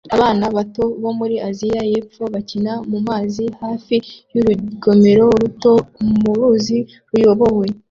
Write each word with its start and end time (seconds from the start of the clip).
Abana 0.15 0.43
bato 0.55 0.83
bo 1.01 1.11
muri 1.19 1.35
Aziya 1.47 1.81
yepfo 1.93 2.23
bakina 2.33 2.73
mumazi 2.89 3.45
hafi 3.61 3.95
y'urugomero 4.33 5.25
ruto 5.41 5.73
mu 6.21 6.31
ruzi 6.37 6.77
ruyobowe 7.09 7.67